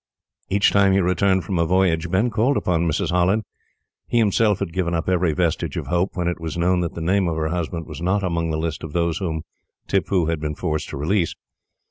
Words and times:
Each 0.49 0.71
time 0.71 0.93
he 0.93 0.99
returned 0.99 1.43
from 1.43 1.59
a 1.59 1.65
voyage, 1.67 2.09
Ben 2.09 2.31
called 2.31 2.57
upon 2.57 2.87
Mrs. 2.87 3.11
Holland. 3.11 3.43
He 4.07 4.17
himself 4.17 4.57
had 4.57 4.73
given 4.73 4.95
up 4.95 5.07
every 5.07 5.31
vestige 5.31 5.77
of 5.77 5.85
hope, 5.85 6.17
when 6.17 6.27
it 6.27 6.41
was 6.41 6.57
known 6.57 6.79
that 6.79 6.95
the 6.95 7.01
name 7.01 7.27
of 7.27 7.37
her 7.37 7.49
husband 7.49 7.85
was 7.85 8.01
not 8.01 8.23
among 8.23 8.49
the 8.49 8.57
list 8.57 8.83
of 8.83 8.93
those 8.93 9.19
whom 9.19 9.43
Tippoo 9.87 10.25
had 10.25 10.39
been 10.39 10.55
forced 10.55 10.89
to 10.89 10.97
release. 10.97 11.35